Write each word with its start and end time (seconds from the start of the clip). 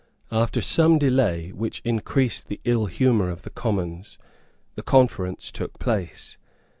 After 0.31 0.63
some 0.63 0.97
delay, 0.97 1.51
which 1.51 1.79
increased 1.85 2.47
the 2.47 2.59
ill 2.63 2.87
humour 2.87 3.29
of 3.29 3.43
the 3.43 3.51
Commons, 3.51 4.17
the 4.73 4.81
conference 4.81 5.51
took 5.51 5.77
place. 5.77 6.39